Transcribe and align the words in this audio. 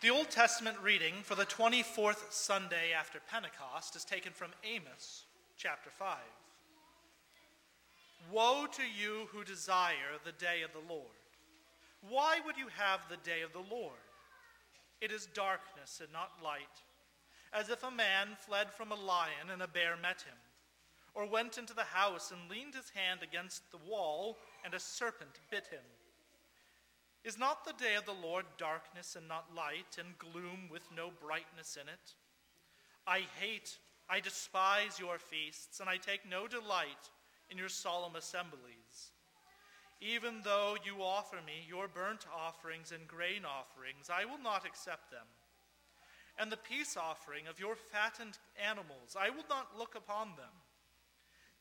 The 0.00 0.08
Old 0.08 0.30
Testament 0.30 0.78
reading 0.82 1.12
for 1.22 1.34
the 1.34 1.44
24th 1.44 2.32
Sunday 2.32 2.94
after 2.98 3.20
Pentecost 3.30 3.94
is 3.96 4.02
taken 4.02 4.32
from 4.32 4.48
Amos 4.64 5.24
chapter 5.58 5.90
5. 5.90 6.16
Woe 8.32 8.66
to 8.72 8.82
you 8.82 9.28
who 9.30 9.44
desire 9.44 10.16
the 10.24 10.32
day 10.32 10.62
of 10.62 10.72
the 10.72 10.90
Lord. 10.90 11.04
Why 12.08 12.38
would 12.46 12.56
you 12.56 12.68
have 12.78 13.00
the 13.10 13.18
day 13.28 13.42
of 13.42 13.52
the 13.52 13.58
Lord? 13.70 14.00
It 15.02 15.12
is 15.12 15.28
darkness 15.34 16.00
and 16.02 16.10
not 16.14 16.32
light, 16.42 16.80
as 17.52 17.68
if 17.68 17.82
a 17.82 17.90
man 17.90 18.28
fled 18.38 18.70
from 18.70 18.92
a 18.92 18.94
lion 18.94 19.50
and 19.52 19.60
a 19.60 19.68
bear 19.68 19.98
met 20.00 20.22
him, 20.22 20.38
or 21.14 21.26
went 21.26 21.58
into 21.58 21.74
the 21.74 21.84
house 21.84 22.30
and 22.30 22.50
leaned 22.50 22.72
his 22.72 22.88
hand 22.94 23.20
against 23.22 23.70
the 23.70 23.86
wall 23.86 24.38
and 24.64 24.72
a 24.72 24.80
serpent 24.80 25.40
bit 25.50 25.66
him. 25.70 25.84
Is 27.22 27.38
not 27.38 27.64
the 27.64 27.74
day 27.74 27.96
of 27.96 28.06
the 28.06 28.26
Lord 28.26 28.46
darkness 28.56 29.14
and 29.14 29.28
not 29.28 29.54
light, 29.54 29.98
and 29.98 30.18
gloom 30.18 30.68
with 30.70 30.82
no 30.94 31.10
brightness 31.10 31.76
in 31.80 31.88
it? 31.88 32.14
I 33.06 33.20
hate, 33.38 33.78
I 34.08 34.20
despise 34.20 34.98
your 34.98 35.18
feasts, 35.18 35.80
and 35.80 35.88
I 35.88 35.98
take 35.98 36.28
no 36.28 36.48
delight 36.48 37.10
in 37.50 37.58
your 37.58 37.68
solemn 37.68 38.16
assemblies. 38.16 39.12
Even 40.00 40.40
though 40.44 40.76
you 40.82 41.02
offer 41.02 41.36
me 41.44 41.66
your 41.68 41.86
burnt 41.88 42.26
offerings 42.34 42.90
and 42.90 43.06
grain 43.06 43.44
offerings, 43.44 44.08
I 44.10 44.24
will 44.24 44.42
not 44.42 44.64
accept 44.64 45.10
them. 45.10 45.26
And 46.38 46.50
the 46.50 46.56
peace 46.56 46.96
offering 46.96 47.46
of 47.48 47.60
your 47.60 47.76
fattened 47.76 48.38
animals, 48.66 49.14
I 49.18 49.28
will 49.28 49.44
not 49.50 49.76
look 49.76 49.94
upon 49.94 50.28
them. 50.38 50.56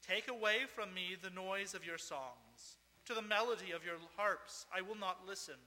Take 0.08 0.30
away 0.30 0.60
from 0.74 0.94
me 0.94 1.18
the 1.22 1.30
noise 1.30 1.74
of 1.74 1.86
your 1.86 1.98
songs. 1.98 2.78
To 3.10 3.16
the 3.16 3.22
melody 3.24 3.72
of 3.72 3.84
your 3.84 3.96
harps 4.18 4.68
I 4.72 4.82
will 4.82 4.94
not 4.94 5.26
listen, 5.28 5.58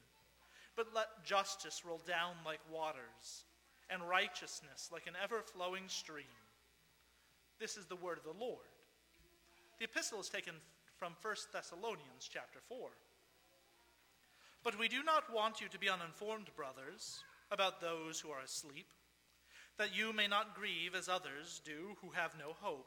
but 0.76 0.94
let 0.94 1.24
justice 1.24 1.82
roll 1.84 2.00
down 2.06 2.36
like 2.46 2.60
waters, 2.72 3.42
and 3.90 4.08
righteousness 4.08 4.90
like 4.92 5.08
an 5.08 5.14
ever 5.20 5.42
flowing 5.42 5.88
stream. 5.88 6.38
This 7.58 7.76
is 7.76 7.86
the 7.86 7.96
word 7.96 8.18
of 8.18 8.22
the 8.22 8.44
Lord. 8.44 8.70
The 9.80 9.86
epistle 9.86 10.20
is 10.20 10.28
taken 10.28 10.54
from 10.96 11.16
1 11.20 11.34
Thessalonians 11.52 12.30
chapter 12.32 12.60
4. 12.68 12.90
But 14.62 14.78
we 14.78 14.86
do 14.86 15.02
not 15.02 15.34
want 15.34 15.60
you 15.60 15.66
to 15.70 15.80
be 15.80 15.90
uninformed, 15.90 16.46
brothers, 16.54 17.24
about 17.50 17.80
those 17.80 18.20
who 18.20 18.30
are 18.30 18.42
asleep, 18.42 18.86
that 19.78 19.96
you 19.96 20.12
may 20.12 20.28
not 20.28 20.54
grieve 20.54 20.94
as 20.94 21.08
others 21.08 21.60
do 21.64 21.96
who 22.02 22.10
have 22.12 22.38
no 22.38 22.54
hope. 22.60 22.86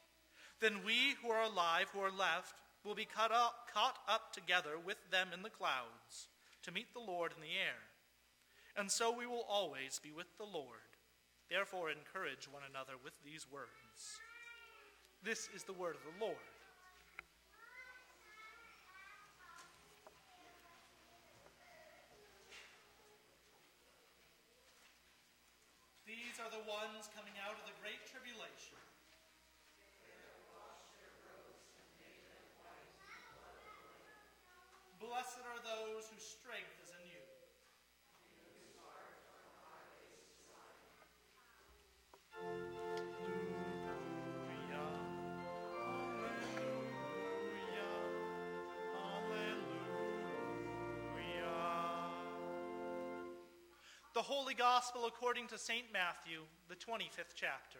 Then 0.61 0.85
we 0.85 1.17
who 1.21 1.31
are 1.31 1.41
alive, 1.41 1.89
who 1.91 1.99
are 1.99 2.13
left, 2.13 2.61
will 2.85 2.93
be 2.93 3.05
caught 3.05 3.31
up, 3.31 3.67
caught 3.73 3.97
up 4.07 4.31
together 4.31 4.77
with 4.77 4.97
them 5.09 5.29
in 5.33 5.41
the 5.41 5.49
clouds 5.49 6.29
to 6.63 6.71
meet 6.71 6.93
the 6.93 7.01
Lord 7.01 7.33
in 7.35 7.41
the 7.41 7.57
air. 7.57 7.81
And 8.77 8.89
so 8.89 9.11
we 9.11 9.25
will 9.25 9.45
always 9.49 9.99
be 10.01 10.11
with 10.11 10.29
the 10.37 10.45
Lord. 10.45 10.85
Therefore, 11.49 11.89
encourage 11.89 12.45
one 12.45 12.61
another 12.69 12.93
with 13.03 13.13
these 13.25 13.45
words. 13.51 14.21
This 15.23 15.49
is 15.53 15.63
the 15.63 15.73
word 15.73 15.97
of 15.97 16.05
the 16.05 16.23
Lord. 16.23 16.37
These 26.05 26.39
are 26.39 26.49
the 26.53 26.63
ones 26.69 27.09
coming 27.17 27.33
out 27.41 27.57
of 27.57 27.65
the 27.65 27.75
great 27.81 27.99
tribulation. 28.07 28.77
Blessed 35.31 35.47
are 35.47 35.63
those 35.63 36.09
whose 36.11 36.23
strength 36.23 36.75
is 36.83 36.91
in 36.91 37.07
you. 37.07 37.23
The 54.13 54.21
Holy 54.21 54.53
Gospel 54.53 55.05
according 55.05 55.47
to 55.47 55.57
St. 55.57 55.85
Matthew, 55.93 56.41
the 56.67 56.75
25th 56.75 57.35
chapter. 57.35 57.79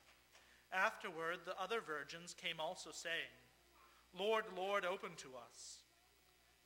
Afterward, 0.73 1.39
the 1.45 1.59
other 1.61 1.81
virgins 1.81 2.33
came 2.33 2.59
also, 2.59 2.91
saying, 2.91 3.35
Lord, 4.17 4.45
Lord, 4.55 4.85
open 4.85 5.11
to 5.17 5.29
us. 5.35 5.79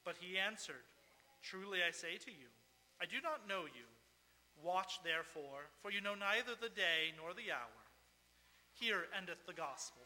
But 0.03 0.15
he 0.19 0.37
answered, 0.37 0.85
Truly 1.41 1.79
I 1.87 1.91
say 1.91 2.17
to 2.17 2.31
you, 2.31 2.49
I 3.01 3.05
do 3.05 3.17
not 3.23 3.49
know 3.49 3.65
you. 3.65 3.89
Watch 4.63 4.99
therefore, 5.03 5.69
for 5.81 5.91
you 5.91 6.01
know 6.01 6.15
neither 6.15 6.53
the 6.59 6.69
day 6.69 7.13
nor 7.17 7.33
the 7.33 7.51
hour. 7.51 7.81
Here 8.73 9.05
endeth 9.17 9.45
the 9.45 9.53
gospel. 9.53 10.01